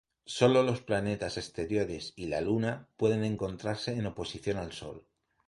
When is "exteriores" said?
1.37-2.13